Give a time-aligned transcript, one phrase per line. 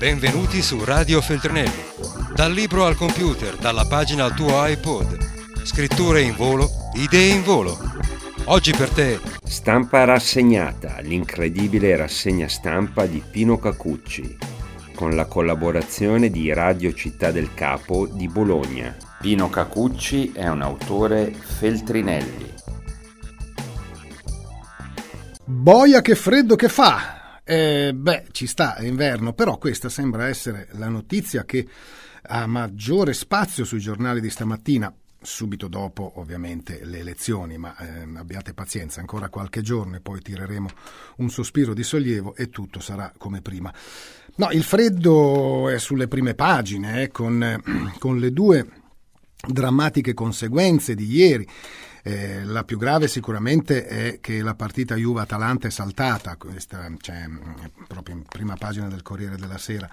[0.00, 1.82] Benvenuti su Radio Feltrinelli.
[2.34, 5.62] Dal libro al computer, dalla pagina al tuo iPod.
[5.62, 7.76] Scritture in volo, idee in volo.
[8.44, 9.20] Oggi per te.
[9.44, 14.38] Stampa rassegnata, l'incredibile rassegna stampa di Pino Cacucci,
[14.94, 18.96] con la collaborazione di Radio Città del Capo di Bologna.
[19.20, 22.54] Pino Cacucci è un autore Feltrinelli.
[25.44, 27.19] Boia che freddo che fa!
[27.50, 31.66] Eh, beh, ci sta, è inverno, però questa sembra essere la notizia che
[32.22, 38.54] ha maggiore spazio sui giornali di stamattina, subito dopo ovviamente le elezioni, ma eh, abbiate
[38.54, 40.68] pazienza, ancora qualche giorno e poi tireremo
[41.16, 43.74] un sospiro di sollievo e tutto sarà come prima.
[44.36, 47.60] No, il freddo è sulle prime pagine, eh, con,
[47.98, 48.64] con le due
[49.44, 51.48] drammatiche conseguenze di ieri.
[52.02, 57.24] Eh, la più grave sicuramente è che la partita Juve-Atalanta è saltata, questa c'è
[57.86, 59.88] proprio in prima pagina del Corriere della Sera,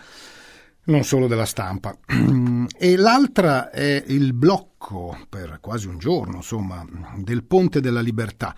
[0.85, 1.97] non solo della stampa.
[2.79, 8.53] E l'altra è il blocco per quasi un giorno, insomma, del Ponte della Libertà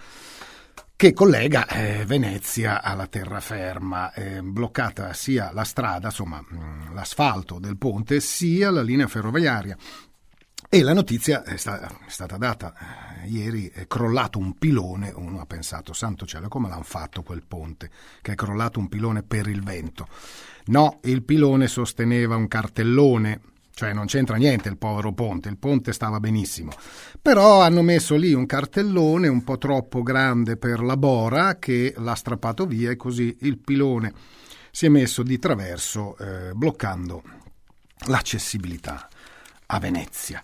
[0.99, 6.43] che collega eh, Venezia alla terraferma, eh, bloccata sia la strada, insomma
[6.93, 9.77] l'asfalto del ponte, sia la linea ferroviaria
[10.71, 12.75] e la notizia è, sta, è stata data
[13.23, 17.41] eh, ieri, è crollato un pilone, uno ha pensato, santo cielo, come l'hanno fatto quel
[17.41, 17.89] ponte,
[18.21, 20.07] che è crollato un pilone per il vento.
[20.65, 23.41] No, il pilone sosteneva un cartellone,
[23.73, 26.71] cioè non c'entra niente il povero ponte, il ponte stava benissimo.
[27.19, 32.13] Però hanno messo lì un cartellone un po' troppo grande per la bora che l'ha
[32.13, 34.13] strappato via e così il pilone
[34.69, 37.23] si è messo di traverso eh, bloccando
[38.05, 39.08] l'accessibilità
[39.71, 40.41] a Venezia.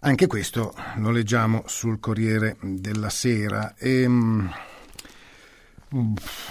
[0.00, 3.74] Anche questo lo leggiamo sul Corriere della Sera.
[3.76, 4.50] E, um,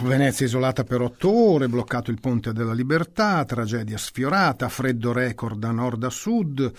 [0.01, 5.71] Venezia isolata per otto ore, bloccato il ponte della libertà, tragedia sfiorata, freddo record da
[5.71, 6.71] nord a sud,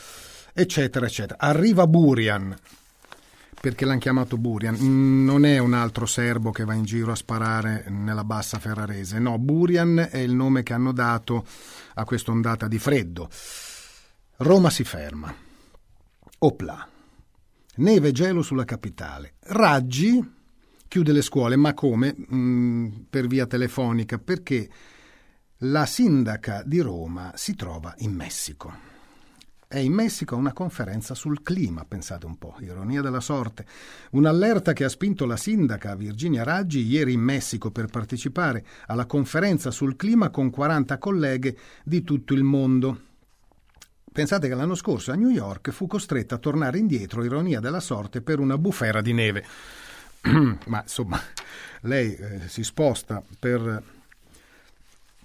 [0.52, 1.38] eccetera, eccetera.
[1.38, 2.54] Arriva Burian,
[3.60, 7.86] perché l'hanno chiamato Burian, non è un altro serbo che va in giro a sparare
[7.88, 11.46] nella bassa ferrarese, no, Burian è il nome che hanno dato
[11.94, 13.28] a quest'ondata di freddo.
[14.42, 15.34] Roma si ferma.
[16.38, 16.88] Opla.
[17.74, 19.34] Neve e gelo sulla capitale.
[19.40, 20.18] Raggi
[20.88, 22.16] chiude le scuole, ma come?
[22.32, 24.66] Mm, per via telefonica, perché
[25.58, 28.88] la sindaca di Roma si trova in Messico.
[29.68, 33.66] È in Messico a una conferenza sul clima, pensate un po', ironia della sorte.
[34.12, 39.70] Un'allerta che ha spinto la sindaca Virginia Raggi ieri in Messico per partecipare alla conferenza
[39.70, 43.08] sul clima con 40 colleghe di tutto il mondo.
[44.12, 48.20] Pensate che l'anno scorso a New York fu costretta a tornare indietro, ironia della sorte,
[48.20, 49.44] per una bufera di neve.
[50.66, 51.20] Ma insomma,
[51.82, 53.82] lei eh, si sposta per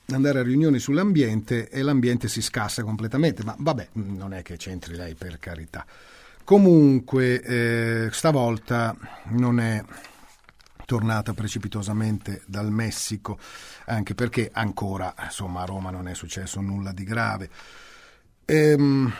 [0.09, 3.43] andare a riunioni sull'ambiente e l'ambiente si scassa completamente.
[3.43, 5.83] Ma vabbè, non è che c'entri lei per carità.
[6.43, 8.95] Comunque, eh, stavolta
[9.29, 9.83] non è
[10.85, 13.39] tornata precipitosamente dal Messico,
[13.85, 17.49] anche perché ancora, insomma, a Roma non è successo nulla di grave.
[18.47, 19.11] Ehm,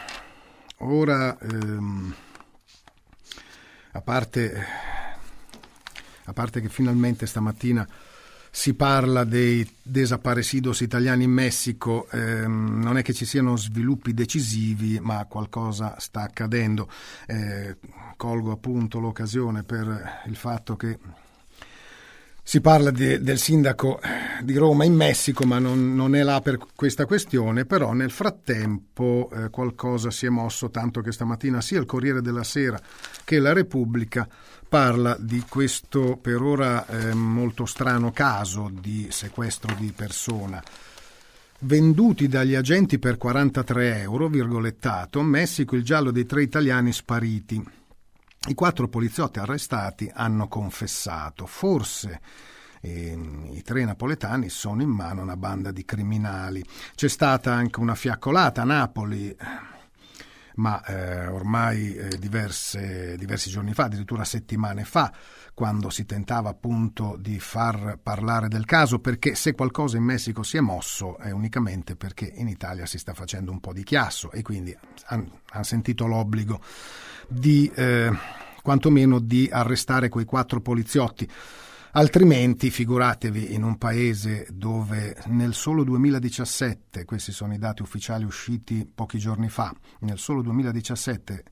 [0.77, 2.13] ora, ehm,
[3.93, 4.65] a, parte,
[6.25, 7.87] a parte che finalmente stamattina
[8.51, 14.99] si parla dei desaparecidos italiani in Messico, ehm, non è che ci siano sviluppi decisivi,
[15.01, 16.87] ma qualcosa sta accadendo.
[17.25, 17.77] Eh,
[18.17, 20.99] colgo appunto l'occasione per il fatto che
[22.47, 23.99] si parla di, del sindaco
[24.43, 29.31] di Roma in Messico, ma non, non, è là per questa questione, però nel frattempo
[29.33, 32.79] eh, qualcosa si è mosso, tanto che stamattina sia il Corriere della Sera
[33.23, 34.27] che la Repubblica
[34.69, 40.61] parla di questo per ora eh, molto strano caso di sequestro di persona.
[41.61, 47.84] Venduti dagli agenti per 43 euro, virgolettato, Messico il giallo dei tre italiani spariti.
[48.47, 52.21] I quattro poliziotti arrestati hanno confessato, forse
[52.81, 53.17] eh,
[53.51, 56.63] i tre napoletani sono in mano a una banda di criminali.
[56.93, 59.35] C'è stata anche una fiaccolata a Napoli,
[60.55, 65.11] ma eh, ormai eh, diverse, diversi giorni fa, addirittura settimane fa,
[65.53, 70.57] quando si tentava appunto di far parlare del caso, perché se qualcosa in Messico si
[70.57, 74.41] è mosso è unicamente perché in Italia si sta facendo un po' di chiasso e
[74.41, 74.75] quindi
[75.05, 76.59] hanno han sentito l'obbligo
[77.27, 78.11] di eh,
[78.61, 81.29] quantomeno di arrestare quei quattro poliziotti.
[81.97, 88.85] Altrimenti, figuratevi, in un paese dove nel solo 2017, questi sono i dati ufficiali usciti
[88.93, 91.43] pochi giorni fa, nel solo 2017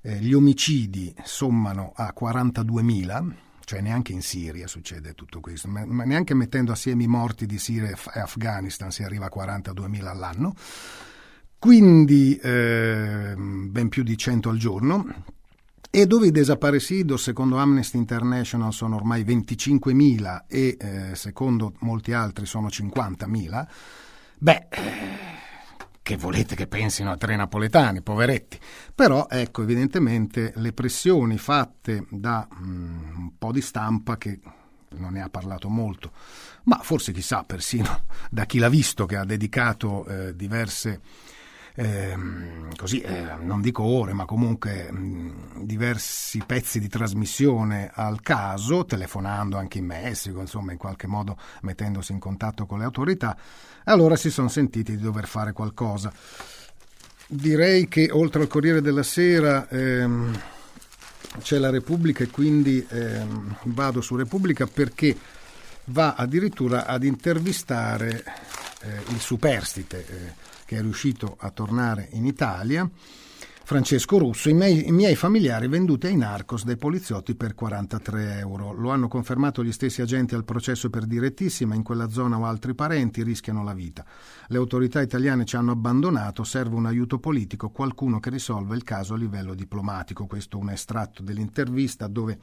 [0.00, 3.34] eh, gli omicidi sommano a 42.000,
[3.66, 7.90] cioè neanche in Siria succede tutto questo, ma, neanche mettendo assieme i morti di Siria
[7.90, 10.54] e Afghanistan si arriva a 42.000 all'anno,
[11.58, 15.40] quindi eh, ben più di 100 al giorno,
[15.94, 22.46] e dove i desaparecidos secondo Amnesty International sono ormai 25.000 e eh, secondo molti altri
[22.46, 23.66] sono 50.000,
[24.38, 24.68] beh
[26.00, 28.58] che volete che pensino a tre napoletani, poveretti.
[28.94, 34.40] Però ecco, evidentemente le pressioni fatte da um, un po' di stampa che
[34.96, 36.10] non ne ha parlato molto,
[36.64, 41.00] ma forse chissà persino da chi l'ha visto che ha dedicato eh, diverse
[41.74, 42.14] eh,
[42.76, 49.56] così, eh, non dico ore, ma comunque mh, diversi pezzi di trasmissione al caso, telefonando
[49.56, 53.36] anche in Messico, insomma, in qualche modo mettendosi in contatto con le autorità,
[53.84, 56.12] allora si sono sentiti di dover fare qualcosa.
[57.26, 60.38] Direi che oltre al Corriere della Sera ehm,
[61.40, 65.16] c'è la Repubblica e quindi ehm, vado su Repubblica perché
[65.86, 68.22] va addirittura ad intervistare
[68.82, 70.06] eh, il superstite.
[70.06, 72.88] Eh, che è riuscito a tornare in Italia,
[73.64, 78.72] Francesco Russo, i miei, i miei, familiari venduti ai narcos dai poliziotti per 43 euro.
[78.72, 82.74] Lo hanno confermato gli stessi agenti al processo per direttissima, in quella zona o altri
[82.74, 84.02] parenti rischiano la vita.
[84.46, 89.12] Le autorità italiane ci hanno abbandonato, serve un aiuto politico, qualcuno che risolva il caso
[89.12, 90.26] a livello diplomatico.
[90.26, 92.38] Questo è un estratto dell'intervista dove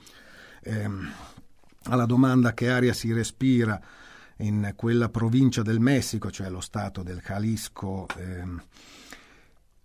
[0.62, 1.12] ehm,
[1.86, 3.82] alla domanda che aria si respira
[4.40, 8.08] in quella provincia del Messico, cioè lo stato del Jalisco.
[8.18, 8.62] Ehm,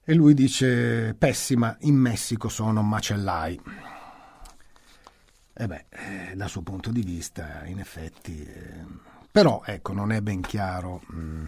[0.04, 3.60] e lui dice: Pessima, in Messico sono macellai.
[5.56, 8.42] E beh, eh, dal suo punto di vista, in effetti.
[8.44, 8.84] Eh,
[9.30, 11.44] però, ecco, non è ben chiaro mh, mm,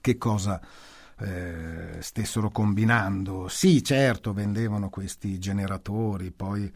[0.00, 0.60] che cosa
[1.20, 3.48] eh, stessero combinando.
[3.48, 6.70] Sì, certo, vendevano questi generatori, poi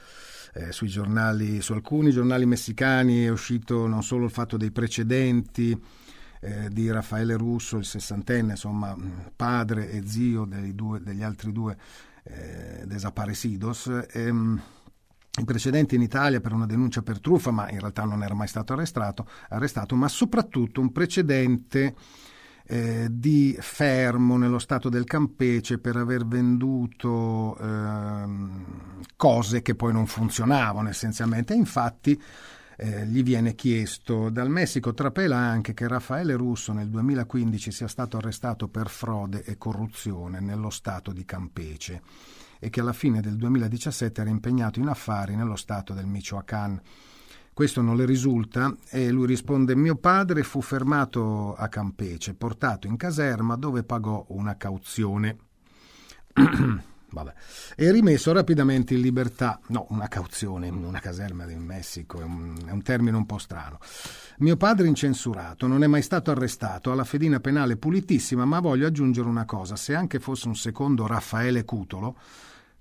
[0.54, 5.80] eh, sui giornali, su alcuni giornali messicani è uscito non solo il fatto dei precedenti
[6.40, 8.94] eh, di Raffaele Russo, il sessantenne, insomma,
[9.34, 11.76] padre e zio due, degli altri due
[12.24, 14.06] eh, desaparecidos.
[14.12, 14.62] Ehm,
[15.36, 18.46] i precedenti in Italia per una denuncia per truffa, ma in realtà non era mai
[18.46, 21.94] stato arrestato, arrestato ma soprattutto un precedente
[22.66, 28.24] eh, di fermo nello stato del Campece per aver venduto eh,
[29.16, 31.54] cose che poi non funzionavano essenzialmente.
[31.54, 32.20] Infatti
[32.76, 38.16] eh, gli viene chiesto dal Messico, trapela anche che Raffaele Russo nel 2015 sia stato
[38.16, 42.02] arrestato per frode e corruzione nello stato di Campece
[42.58, 46.80] e che alla fine del 2017 era impegnato in affari nello stato del Michoacán.
[47.54, 52.96] Questo non le risulta e lui risponde mio padre fu fermato a Campece, portato in
[52.96, 55.36] caserma dove pagò una cauzione.
[57.14, 57.32] Vabbè.
[57.76, 59.60] E rimesso rapidamente in libertà.
[59.68, 63.38] No, una cauzione in una caserma in Messico è un, è un, termine un po'
[63.38, 63.78] strano.
[64.38, 68.88] Mio padre incensurato, non è mai stato arrestato, ha la fedina penale pulitissima, ma voglio
[68.88, 72.16] aggiungere una cosa: se anche fosse un secondo Raffaele Cutolo,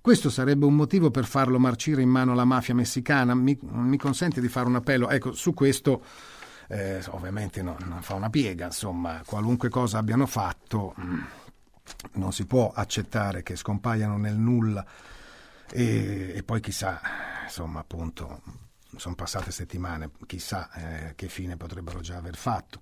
[0.03, 3.33] questo sarebbe un motivo per farlo marcire in mano alla mafia messicana?
[3.33, 5.07] Mi, mi consente di fare un appello?
[5.07, 6.03] Ecco, su questo
[6.67, 11.21] eh, ovviamente no, non fa una piega, insomma, qualunque cosa abbiano fatto mm,
[12.15, 14.85] non si può accettare che scompaiano nel nulla
[15.71, 16.99] e, e poi chissà,
[17.45, 18.41] insomma, appunto,
[18.97, 22.81] sono passate settimane, chissà eh, che fine potrebbero già aver fatto.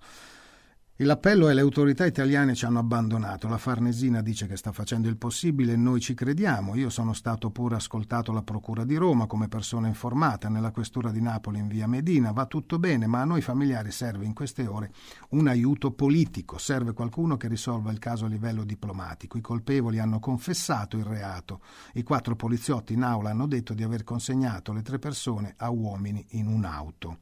[1.04, 5.18] L'appello è le autorità italiane ci hanno abbandonato, la Farnesina dice che sta facendo il
[5.18, 6.76] possibile e noi ci crediamo.
[6.76, 11.20] Io sono stato pure ascoltato alla Procura di Roma come persona informata, nella Questura di
[11.20, 14.92] Napoli in via Medina, va tutto bene, ma a noi familiari serve in queste ore
[15.30, 19.40] un aiuto politico, serve qualcuno che risolva il caso a livello diplomatico.
[19.40, 21.62] I colpevoli hanno confessato il reato,
[21.94, 26.24] i quattro poliziotti in aula hanno detto di aver consegnato le tre persone a uomini
[26.34, 27.18] in un'auto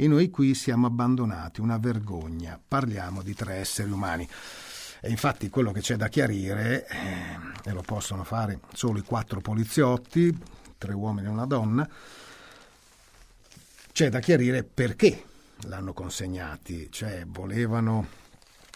[0.00, 2.58] e noi qui siamo abbandonati, una vergogna.
[2.66, 4.26] Parliamo di tre esseri umani.
[4.98, 9.42] E infatti quello che c'è da chiarire, eh, e lo possono fare solo i quattro
[9.42, 10.34] poliziotti,
[10.78, 11.86] tre uomini e una donna,
[13.92, 15.22] c'è da chiarire perché
[15.64, 18.06] l'hanno consegnati, cioè volevano,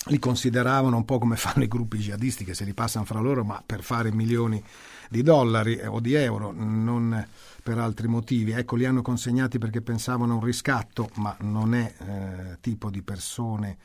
[0.09, 3.45] li consideravano un po' come fanno i gruppi jihadisti che se li passano fra loro,
[3.45, 4.63] ma per fare milioni
[5.09, 7.27] di dollari o di euro, non
[7.65, 8.53] per altri motivi.
[8.53, 13.03] Ecco, li hanno consegnati perché pensavano a un riscatto, ma non è eh, tipo di
[13.03, 13.79] persone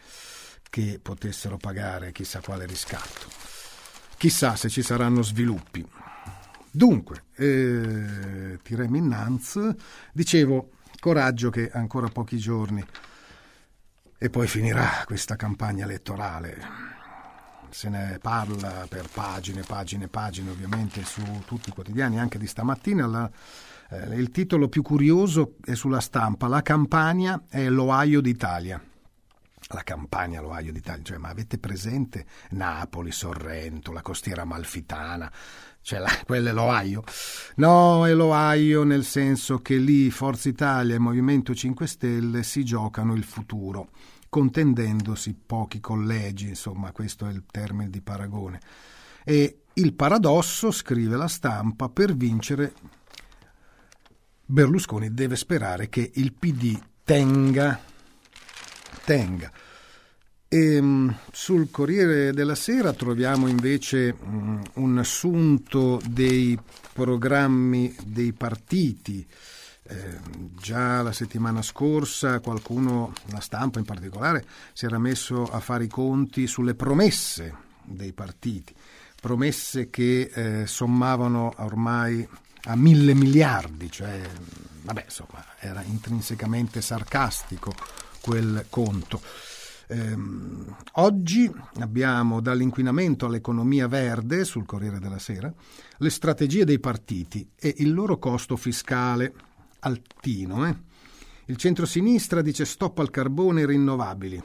[0.70, 3.28] che potessero pagare chissà quale riscatto.
[4.18, 5.84] Chissà se ci saranno sviluppi.
[6.70, 9.62] Dunque, eh, tirem innanzi,
[10.12, 12.86] dicevo, coraggio che ancora pochi giorni
[14.18, 16.99] e poi finirà questa campagna elettorale.
[17.72, 23.08] Se ne parla per pagine, pagine, pagine, ovviamente su tutti i quotidiani, anche di stamattina.
[23.08, 23.32] La,
[23.92, 28.82] eh, il titolo più curioso è sulla stampa, La Campania è l'Ohio d'Italia
[29.72, 35.32] la Campania, l'Ohio d'Italia, cioè, ma avete presente Napoli, Sorrento, la costiera malfitana,
[35.82, 37.04] cioè la, quella è l'Ohio?
[37.56, 43.14] No, è l'Ohio nel senso che lì Forza Italia e Movimento 5 Stelle si giocano
[43.14, 43.90] il futuro,
[44.30, 48.60] contendendosi pochi collegi, insomma questo è il termine di paragone.
[49.24, 52.74] E il paradosso, scrive la stampa, per vincere
[54.46, 57.80] Berlusconi deve sperare che il PD tenga
[59.10, 59.52] tenga.
[60.48, 66.56] E, ehm, sul Corriere della Sera troviamo invece um, un assunto dei
[66.94, 69.26] programmi dei partiti.
[69.92, 70.20] Eh,
[70.56, 75.88] già la settimana scorsa qualcuno, la stampa in particolare, si era messo a fare i
[75.88, 78.72] conti sulle promesse dei partiti,
[79.20, 82.28] promesse che eh, sommavano ormai
[82.66, 84.22] a mille miliardi, cioè,
[84.84, 87.74] vabbè, insomma, era intrinsecamente sarcastico
[88.22, 89.20] quel conto.
[89.88, 95.52] Ehm, oggi abbiamo dall'inquinamento all'economia verde sul Corriere della Sera
[95.98, 99.34] le strategie dei partiti e il loro costo fiscale
[99.80, 100.68] altino.
[100.68, 100.76] Eh?
[101.46, 104.44] Il centro-sinistra dice stop al carbone e rinnovabili.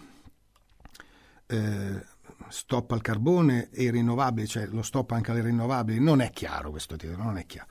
[1.46, 2.04] Eh,
[2.48, 6.96] stop al carbone e rinnovabili, cioè lo stop anche alle rinnovabili, non è chiaro questo
[6.96, 7.68] titolo, non è chiaro.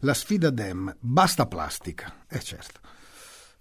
[0.00, 2.80] La sfida Dem, basta plastica, è eh certo.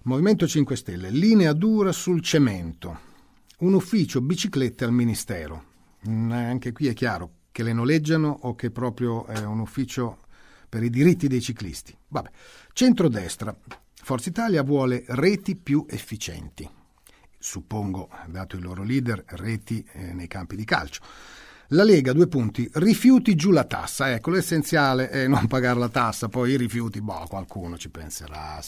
[0.04, 3.00] Movimento 5 Stelle, linea dura sul cemento,
[3.60, 5.72] un ufficio biciclette al Ministero.
[6.10, 10.18] Mm, anche qui è chiaro che le noleggiano o che proprio è un ufficio
[10.74, 11.96] per i diritti dei ciclisti.
[12.08, 12.32] Vabbè.
[12.74, 13.56] Centrodestra,
[13.94, 16.68] Forza Italia vuole reti più efficienti.
[17.38, 21.02] Suppongo, dato il loro leader, reti eh, nei campi di calcio.
[21.68, 24.12] La Lega, due punti, rifiuti giù la tassa.
[24.14, 28.60] Ecco, l'essenziale è non pagare la tassa, poi i rifiuti, boh, qualcuno ci penserà.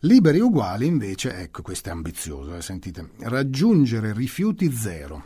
[0.00, 5.24] Liberi uguali invece, ecco questo è ambizioso, eh, sentite, raggiungere rifiuti zero.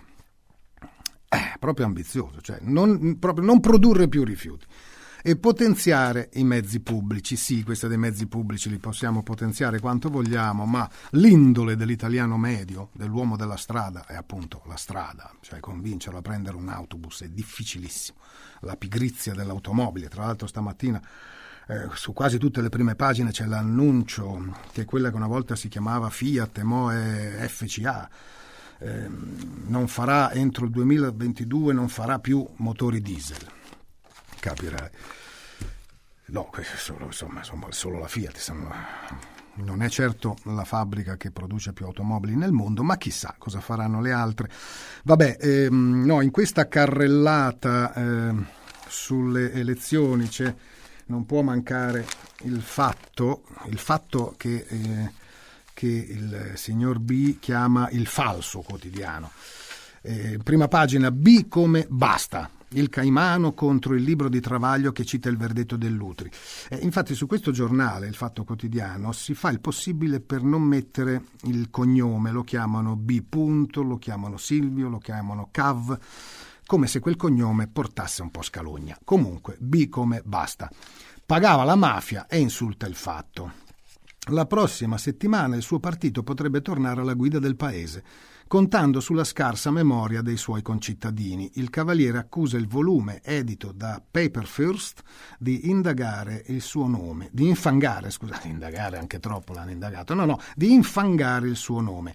[1.27, 4.67] Eh, proprio ambizioso, cioè non, proprio non produrre più rifiuti
[5.23, 7.37] e potenziare i mezzi pubblici.
[7.37, 13.37] Sì, questi dei mezzi pubblici li possiamo potenziare quanto vogliamo, ma l'indole dell'italiano medio, dell'uomo
[13.37, 18.19] della strada, è appunto la strada, cioè convincerlo a prendere un autobus è difficilissimo.
[18.61, 21.01] La pigrizia dell'automobile, tra l'altro stamattina
[21.69, 25.69] eh, su quasi tutte le prime pagine c'è l'annuncio che quella che una volta si
[25.69, 28.11] chiamava Fiat e mo è FCA.
[28.81, 29.11] Eh,
[29.67, 33.58] non farà entro il 2022 non farà più motori diesel
[34.39, 34.91] capirai
[36.31, 38.75] no solo, insomma, solo la Fiat insomma,
[39.55, 44.01] non è certo la fabbrica che produce più automobili nel mondo, ma chissà cosa faranno
[44.01, 44.51] le altre.
[45.05, 48.35] Vabbè, ehm, no, in questa carrellata eh,
[48.89, 50.29] sulle elezioni
[51.07, 52.07] non può mancare
[52.43, 55.13] il fatto, il fatto che, eh,
[55.73, 59.31] che, il signor B chiama il falso quotidiano.
[60.03, 65.29] Eh, prima pagina B come basta, il Caimano contro il libro di Travaglio che cita
[65.29, 66.31] il verdetto dell'Utri.
[66.69, 71.23] Eh, infatti su questo giornale, il Fatto Quotidiano, si fa il possibile per non mettere
[71.45, 73.23] il cognome, lo chiamano B.
[73.29, 75.99] Punto, lo chiamano Silvio, lo chiamano Cav
[76.69, 78.99] come se quel cognome portasse un po' scalogna.
[79.03, 80.71] Comunque, B come basta.
[81.25, 83.67] Pagava la mafia e insulta il fatto.
[84.31, 88.05] La prossima settimana il suo partito potrebbe tornare alla guida del paese,
[88.49, 91.53] contando sulla scarsa memoria dei suoi concittadini.
[91.55, 95.03] Il Cavaliere accusa il volume edito da Paper First
[95.39, 100.41] di indagare il suo nome, di infangare, scusate, indagare anche troppo l'hanno indagato, no, no,
[100.57, 102.15] di infangare il suo nome.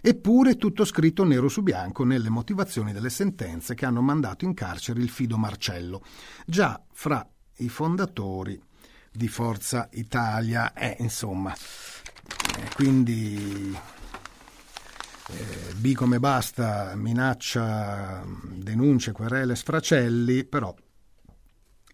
[0.00, 5.00] Eppure tutto scritto nero su bianco nelle motivazioni delle sentenze che hanno mandato in carcere
[5.00, 6.02] il Fido Marcello,
[6.46, 8.60] già fra i fondatori
[9.12, 10.72] di Forza Italia.
[10.74, 13.76] Eh, insomma, eh, quindi
[15.28, 18.24] eh, B come basta, minaccia,
[18.54, 20.74] denunce, querele, sfracelli, però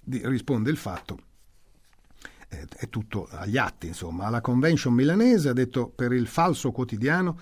[0.05, 1.27] risponde il fatto
[2.49, 4.29] eh, è tutto agli atti, insomma.
[4.31, 7.39] La convention milanese ha detto per il falso quotidiano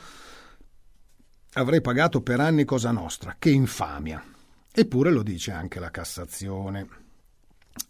[1.55, 3.37] avrei pagato per anni Cosa Nostra.
[3.39, 4.23] Che infamia!
[4.73, 7.05] Eppure lo dice anche la Cassazione.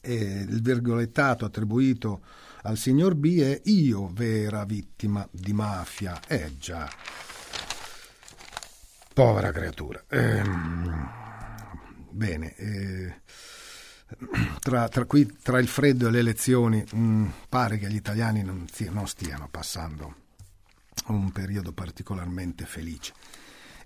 [0.01, 2.23] E il virgolettato attribuito
[2.63, 6.21] al signor B è io vera vittima di mafia.
[6.27, 6.89] Eh già.
[9.17, 10.05] Povera creatura.
[10.11, 10.43] Eh,
[12.11, 12.55] bene.
[12.57, 13.15] Eh,
[14.61, 18.43] tra, tra, qui, tra, il freddo e le elezioni mh, mm, pare che gli italiani
[18.43, 20.17] non, non stiano passando
[21.07, 23.15] un periodo particolarmente felice.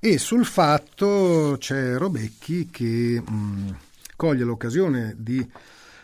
[0.00, 3.68] E sul fatto c'è Robecchi che mh, mm,
[4.16, 5.48] coglie l'occasione di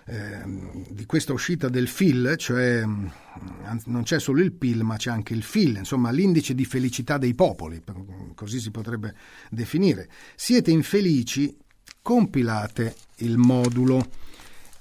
[0.08, 3.06] Ehm, di questa uscita del FIL, cioè mm,
[3.86, 7.34] non c'è solo il PIL ma c'è anche il FIL, insomma l'indice di felicità dei
[7.34, 7.82] popoli,
[8.36, 9.16] così si potrebbe
[9.50, 10.08] definire.
[10.36, 11.56] Siete infelici,
[12.02, 14.08] compilate il modulo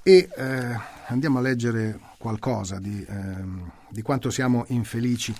[0.04, 0.78] e eh,
[1.08, 3.44] andiamo a leggere qualcosa di, eh,
[3.88, 5.34] di quanto siamo infelici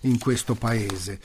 [0.00, 1.20] in questo paese.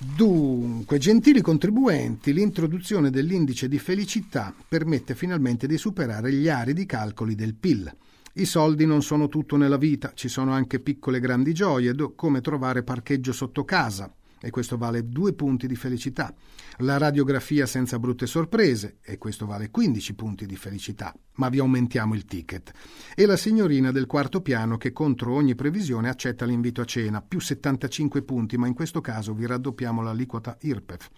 [0.00, 7.54] Dunque, gentili contribuenti, l'introduzione dell'indice di felicità permette finalmente di superare gli aridi calcoli del
[7.54, 7.96] PIL.
[8.34, 12.40] I soldi non sono tutto nella vita, ci sono anche piccole e grandi gioie, come
[12.40, 14.12] trovare parcheggio sotto casa,
[14.44, 16.34] e questo vale due punti di felicità.
[16.78, 22.14] La radiografia senza brutte sorprese, e questo vale 15 punti di felicità, ma vi aumentiamo
[22.14, 22.70] il ticket.
[23.14, 27.40] E la signorina del quarto piano che contro ogni previsione accetta l'invito a cena, più
[27.40, 31.08] 75 punti, ma in questo caso vi raddoppiamo l'aliquota IRPEF.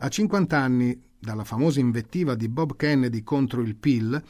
[0.00, 4.22] A 50 anni dalla famosa invettiva di Bob Kennedy contro il PIL,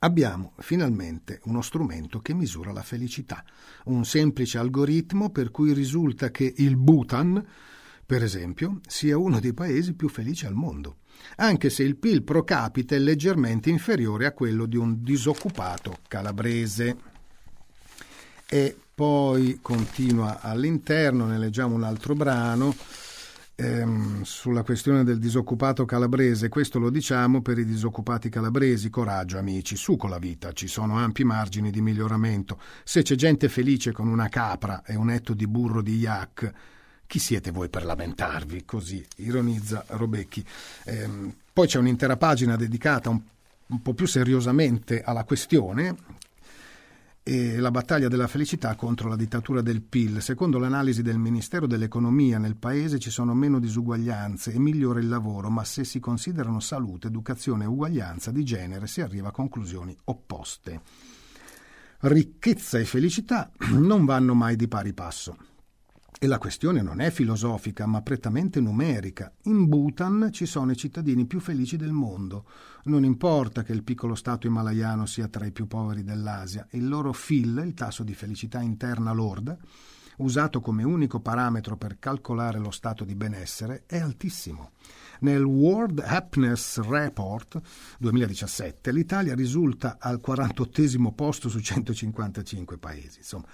[0.00, 3.42] Abbiamo finalmente uno strumento che misura la felicità,
[3.84, 7.44] un semplice algoritmo per cui risulta che il Bhutan,
[8.04, 10.98] per esempio, sia uno dei paesi più felici al mondo,
[11.36, 16.96] anche se il PIL pro capite è leggermente inferiore a quello di un disoccupato calabrese.
[18.48, 22.74] E poi continua all'interno, ne leggiamo un altro brano
[23.56, 29.76] ehm, sulla questione del disoccupato calabrese, questo lo diciamo per i disoccupati calabresi, coraggio amici,
[29.76, 32.60] su con la vita, ci sono ampi margini di miglioramento.
[32.84, 36.52] Se c'è gente felice con una capra e un etto di burro di yak,
[37.06, 38.64] chi siete voi per lamentarvi?
[38.64, 40.44] Così ironizza Robecchi.
[40.84, 43.20] Ehm, poi c'è un'intera pagina dedicata un,
[43.68, 45.96] un po' più seriosamente alla questione,
[47.28, 50.22] e la battaglia della felicità contro la dittatura del PIL.
[50.22, 55.50] Secondo l'analisi del Ministero dell'Economia nel Paese ci sono meno disuguaglianze e migliora il lavoro,
[55.50, 60.80] ma se si considerano salute, educazione e uguaglianza di genere si arriva a conclusioni opposte.
[61.98, 65.36] Ricchezza e felicità non vanno mai di pari passo.
[66.18, 69.30] E la questione non è filosofica, ma prettamente numerica.
[69.42, 72.46] In Bhutan ci sono i cittadini più felici del mondo.
[72.84, 77.12] Non importa che il piccolo stato himalayano sia tra i più poveri dell'Asia, il loro
[77.12, 79.58] FIL, il tasso di felicità interna lorda,
[80.18, 84.70] usato come unico parametro per calcolare lo stato di benessere, è altissimo.
[85.20, 87.60] Nel World Happiness Report
[87.98, 93.18] 2017 l'Italia risulta al 48 posto su 155 paesi.
[93.18, 93.46] Insomma,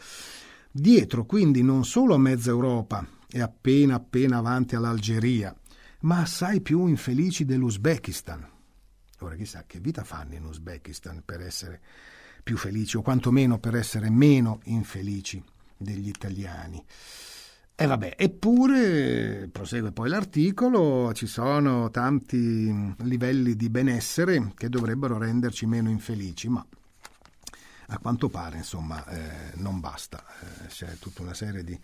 [0.74, 5.54] Dietro quindi non solo a mezza Europa e appena appena avanti all'Algeria,
[6.00, 8.48] ma assai più infelici dell'Uzbekistan.
[9.18, 11.78] Ora chissà che vita fanno in Uzbekistan per essere
[12.42, 15.44] più felici o quantomeno per essere meno infelici
[15.76, 16.82] degli italiani.
[17.74, 25.66] E vabbè, eppure, prosegue poi l'articolo, ci sono tanti livelli di benessere che dovrebbero renderci
[25.66, 26.66] meno infelici, ma
[27.92, 31.78] a quanto pare insomma eh, non basta, eh, c'è tutta una serie di,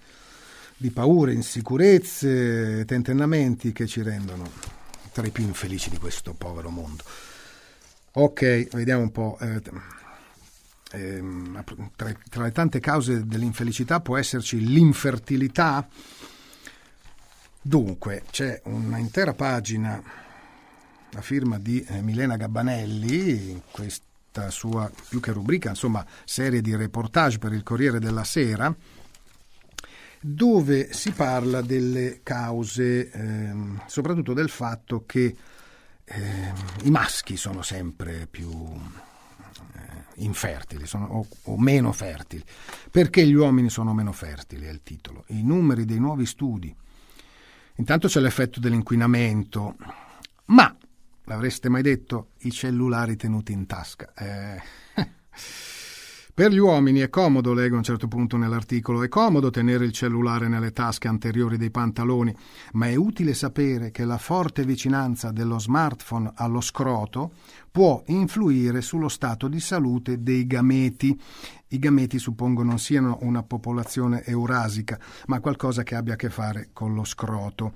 [0.76, 4.50] di paure, insicurezze, tentennamenti che ci rendono
[5.12, 7.04] tra i più infelici di questo povero mondo.
[8.12, 9.38] Ok, vediamo un po'.
[9.40, 9.62] Eh,
[10.92, 11.62] ehm,
[11.94, 15.86] tra, tra, le tante cause dell'infelicità può esserci l'infertilità.
[17.60, 20.02] Dunque, c'è un'intera pagina
[21.12, 24.07] a firma di eh, Milena Gabbanelli, in questo
[24.38, 28.74] questa sua più che rubrica, insomma, serie di reportage per il Corriere della Sera,
[30.20, 35.36] dove si parla delle cause, ehm, soprattutto del fatto che
[36.04, 42.42] ehm, i maschi sono sempre più eh, infertili sono, o, o, meno fertili.
[42.90, 45.24] Perché gli uomini sono meno fertili è il titolo.
[45.28, 46.74] I numeri dei nuovi studi.
[47.76, 49.76] Intanto c'è l'effetto dell'inquinamento,
[50.46, 50.76] ma
[51.28, 52.30] L'avreste mai detto?
[52.38, 54.14] I cellulari tenuti in tasca.
[54.14, 54.62] Eh.
[56.38, 59.92] Per gli uomini è comodo, leggo a un certo punto nell'articolo, è comodo tenere il
[59.92, 62.34] cellulare nelle tasche anteriori dei pantaloni,
[62.74, 67.32] ma è utile sapere che la forte vicinanza dello smartphone allo scroto
[67.70, 71.20] può influire sullo stato di salute dei gameti.
[71.70, 76.70] I gameti suppongo non siano una popolazione eurasica, ma qualcosa che abbia a che fare
[76.72, 77.72] con lo scroto.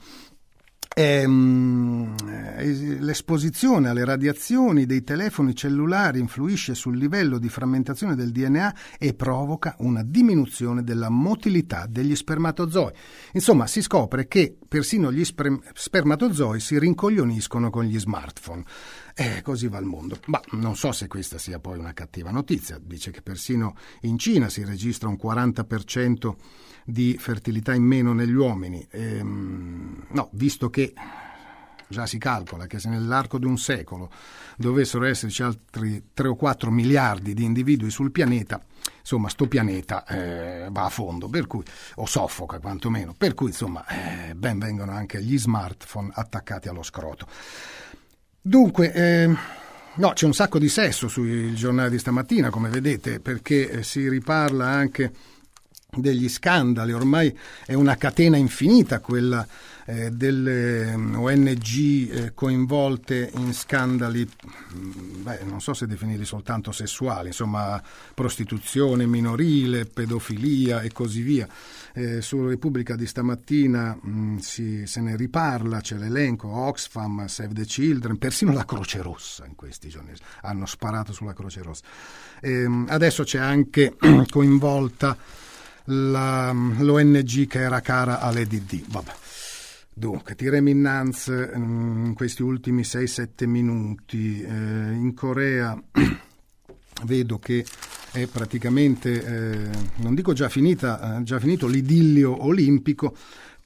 [0.94, 2.14] Ehm,
[2.58, 9.14] eh, l'esposizione alle radiazioni dei telefoni cellulari influisce sul livello di frammentazione del DNA e
[9.14, 12.92] provoca una diminuzione della motilità degli spermatozoi.
[13.32, 18.62] Insomma, si scopre che persino gli sper- spermatozoi si rincoglioniscono con gli smartphone.
[19.14, 20.18] Eh, così va il mondo.
[20.26, 22.78] Ma non so se questa sia poi una cattiva notizia.
[22.82, 26.34] Dice che persino in Cina si registra un 40%
[26.84, 28.86] di fertilità in meno negli uomini.
[28.90, 30.92] Ehm, no, visto che
[31.92, 34.10] già si calcola che se nell'arco di un secolo
[34.56, 38.60] dovessero esserci altri 3 o 4 miliardi di individui sul pianeta,
[38.98, 41.62] insomma, sto pianeta eh, va a fondo, cui,
[41.96, 47.26] o soffoca quantomeno, per cui, insomma, eh, ben vengono anche gli smartphone attaccati allo scroto.
[48.40, 49.36] Dunque, eh,
[49.94, 54.08] no, c'è un sacco di sesso sui giornali di stamattina, come vedete, perché eh, si
[54.08, 55.12] riparla anche
[55.94, 59.46] degli scandali, ormai è una catena infinita quella
[59.84, 66.72] eh, delle mm, ONG eh, coinvolte in scandali, mm, beh, non so se definirli soltanto
[66.72, 67.82] sessuali, insomma
[68.14, 71.46] prostituzione minorile, pedofilia e così via.
[71.92, 77.52] Eh, su Repubblica di stamattina mh, mm, si, se ne riparla, c'è l'elenco, Oxfam, Save
[77.52, 81.84] the Children, persino la Croce Rossa in questi giorni hanno sparato sulla Croce Rossa.
[82.40, 83.94] Ehm, adesso c'è anche
[84.30, 85.41] coinvolta
[85.86, 88.84] la, l'ONG che era cara all'EDD.
[88.88, 89.12] Vabbè.
[89.94, 94.42] Dunque, tirem innanzi mm, in questi ultimi 6-7 minuti.
[94.42, 95.80] Eh, in Corea
[97.04, 97.64] vedo che
[98.10, 103.14] è praticamente, eh, non dico già finita, eh, già finito l'idillio olimpico,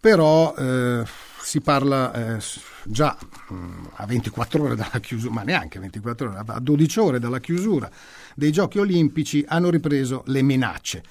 [0.01, 1.05] però eh,
[1.41, 2.43] si parla eh,
[2.85, 3.17] già
[3.49, 7.39] mh, mm, a 24 ore dalla chiusura, ma neanche 24 ore, a 12 ore dalla
[7.41, 7.89] chiusura
[8.35, 11.03] dei giochi olimpici hanno ripreso le minacce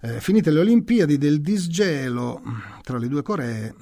[0.00, 2.42] eh, finite le Olimpiadi del disgelo
[2.82, 3.74] tra le due Coree,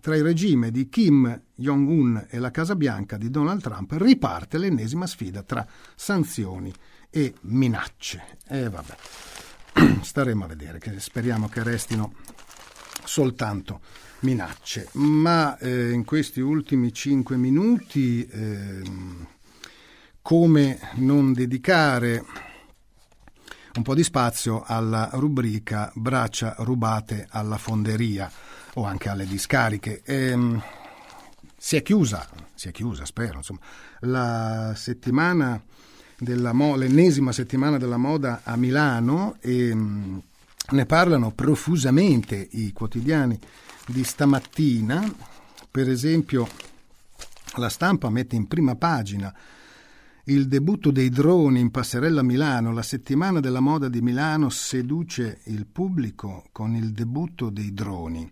[0.00, 5.06] tra il regime di Kim Jong-un e la Casa Bianca di Donald Trump, riparte l'ennesima
[5.06, 6.72] sfida tra sanzioni
[7.10, 8.38] e minacce.
[8.48, 8.94] E vabbè,
[10.02, 12.14] staremo a vedere, che speriamo che restino
[13.04, 13.80] soltanto
[14.20, 14.88] minacce.
[14.94, 18.82] Ma eh, in questi ultimi cinque minuti, eh,
[20.22, 22.24] come non dedicare
[23.74, 28.30] un po' di spazio alla rubrica braccia rubate alla fonderia
[28.74, 30.02] o anche alle discariche.
[30.04, 30.60] Ehm,
[31.56, 33.60] si è chiusa, si è chiusa, spero, insomma,
[34.00, 35.62] la settimana
[36.18, 40.18] della mo- l'ennesima settimana della moda a Milano e mh, mm,
[40.70, 43.38] ne parlano profusamente i quotidiani
[43.86, 45.12] di stamattina.
[45.70, 46.48] Per esempio,
[47.56, 49.32] la stampa mette in prima pagina
[50.24, 55.66] il debutto dei droni in passerella Milano, la settimana della moda di Milano seduce il
[55.66, 58.30] pubblico con il debutto dei droni.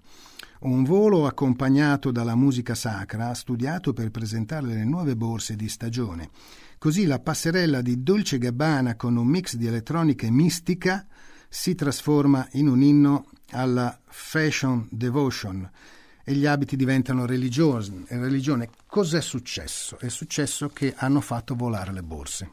[0.60, 6.30] Un volo accompagnato dalla musica sacra, studiato per presentare le nuove borse di stagione.
[6.78, 11.06] Così la passerella di Dolce Gabbana con un mix di elettronica mistica
[11.48, 15.68] si trasforma in un inno alla fashion devotion
[16.28, 18.68] e gli abiti diventano religione.
[18.86, 19.98] Cos'è successo?
[19.98, 22.50] È successo che hanno fatto volare le borse.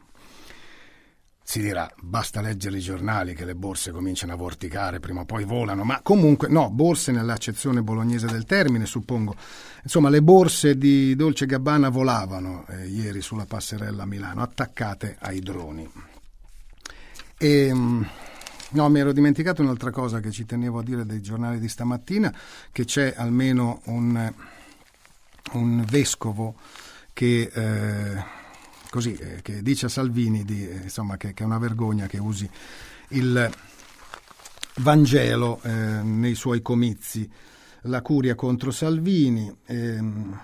[1.43, 5.43] Si dirà, basta leggere i giornali che le borse cominciano a vorticare, prima o poi
[5.43, 9.35] volano, ma comunque no, borse nell'accezione bolognese del termine, suppongo.
[9.83, 15.41] Insomma, le borse di Dolce Gabbana volavano eh, ieri sulla passerella a Milano, attaccate ai
[15.41, 15.91] droni.
[17.37, 18.07] E, ehm,
[18.75, 22.33] No, mi ero dimenticato un'altra cosa che ci tenevo a dire dei giornali di stamattina,
[22.73, 24.33] che c'è almeno un,
[25.53, 26.55] un vescovo
[27.13, 28.23] che, eh,
[28.89, 32.17] così, eh, che, dice a Salvini di, eh, insomma, che, che, è una vergogna che
[32.17, 32.49] usi
[33.11, 33.49] il
[34.79, 37.31] Vangelo eh, nei suoi comizi.
[37.83, 39.55] La curia contro Salvini.
[39.67, 40.37] Ehm,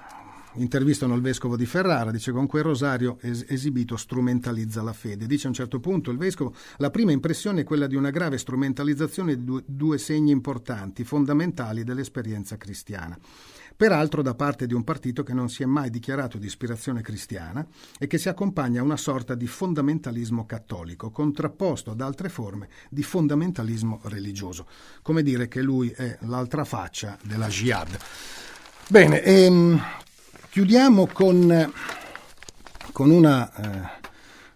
[0.56, 5.28] intervistano il vescovo di Ferrara, dice con quel rosario es- esibito strumentalizza la fede.
[5.28, 8.38] Dice a un certo punto il vescovo, la prima impressione è quella di una grave
[8.38, 13.18] strumentalizzazione di due, due segni importanti, fondamentali dell'esperienza cristiana
[13.82, 17.66] peraltro da parte di un partito che non si è mai dichiarato di ispirazione cristiana
[17.98, 23.02] e che si accompagna a una sorta di fondamentalismo cattolico, contrapposto ad altre forme di
[23.02, 24.68] fondamentalismo religioso.
[25.02, 27.98] Come dire che lui è l'altra faccia della jihad.
[28.88, 29.82] Bene, ehm,
[30.52, 31.72] Chiudiamo con,
[32.92, 34.10] con, una, eh,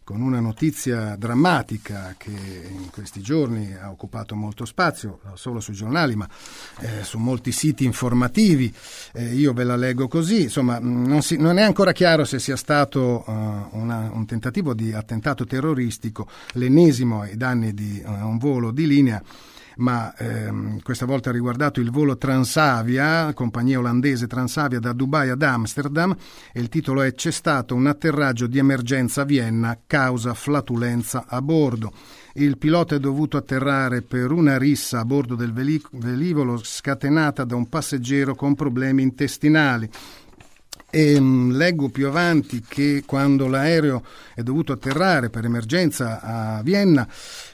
[0.03, 5.73] con, una, notizia drammatica che in questi giorni ha occupato molto spazio, non solo sui
[5.73, 6.27] giornali, ma
[6.81, 8.75] eh, su molti siti informativi.
[9.13, 10.41] Eh, io ve la leggo così.
[10.41, 13.31] Insomma, non, si, non è ancora chiaro se sia stato uh,
[13.77, 19.23] una, un tentativo di attentato terroristico, l'ennesimo ai danni di uh, un volo di linea
[19.77, 25.41] ma ehm, questa volta ha riguardato il volo Transavia, compagnia olandese Transavia da Dubai ad
[25.41, 26.15] Amsterdam
[26.51, 31.41] e il titolo è C'è stato un atterraggio di emergenza a Vienna causa flatulenza a
[31.41, 31.91] bordo.
[32.37, 37.69] Il pilota è dovuto atterrare per una rissa a bordo del velivolo scatenata da un
[37.69, 39.89] passeggero con problemi intestinali.
[40.95, 44.01] E mh, leggo più avanti che quando l'aereo
[44.33, 47.05] è dovuto atterrare per emergenza a Vienna,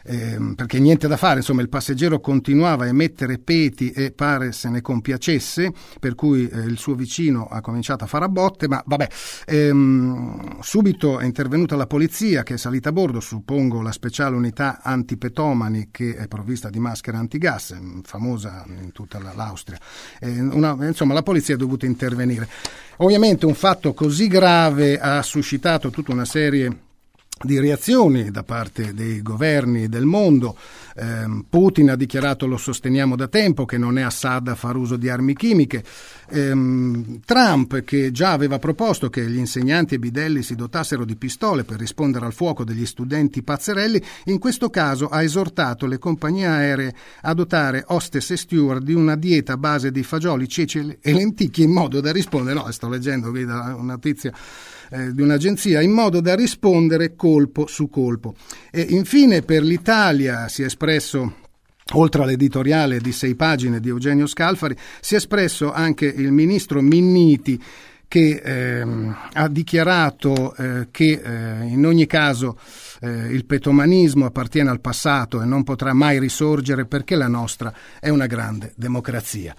[0.03, 4.69] ehm, perché niente da fare, insomma il passeggero continuava a emettere peti e pare se
[4.69, 8.79] ne compiacesse, per cui eh, il suo vicino ha cominciato a fare a botte, ma
[8.85, 9.07] vabbè,
[9.47, 14.81] ehm, subito è intervenuta la polizia che è salita a bordo, suppongo la speciale unità
[14.83, 19.79] antipetomani che è provvista di maschera antigas, famosa in tutta l'Austria.
[20.19, 22.47] Eh, una, insomma la polizia è dovuta intervenire.
[22.97, 26.89] Ovviamente un fatto così grave ha suscitato tutta una serie
[27.43, 30.55] di reazioni da parte dei governi del mondo.
[30.95, 34.97] Eh, Putin ha dichiarato lo sosteniamo da tempo che non è Assad a far uso
[34.97, 35.83] di armi chimiche.
[36.29, 41.63] Eh, Trump che già aveva proposto che gli insegnanti e bidelli si dotassero di pistole
[41.63, 46.93] per rispondere al fuoco degli studenti pazzerelli, in questo caso ha esortato le compagnie aeree
[47.21, 51.65] a dotare hostess e steward di una dieta a base di fagioli, ceci e lenticchie
[51.65, 54.31] in modo da rispondere, no, sto leggendo qui da una notizia
[54.91, 58.35] eh, di un'agenzia in modo da rispondere colpo su colpo.
[58.69, 61.39] E infine per l'Italia si è espresso
[61.93, 67.61] Oltre all'editoriale di sei pagine di Eugenio Scalfari, si è espresso anche il ministro Minniti
[68.07, 72.57] che ehm, ha dichiarato eh, che eh, in ogni caso
[72.99, 78.09] eh, il petomanismo appartiene al passato e non potrà mai risorgere perché la nostra è
[78.09, 79.55] una grande democrazia.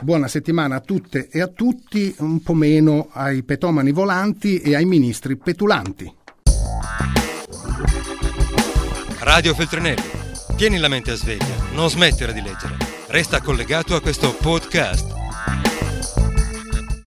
[0.00, 4.84] Buona settimana a tutte e a tutti, un po' meno ai petomani volanti e ai
[4.84, 6.12] ministri petulanti.
[9.20, 10.02] Radio Feltrinelli,
[10.56, 12.76] tieni la mente a sveglia, non smettere di leggere.
[13.06, 15.12] Resta collegato a questo podcast.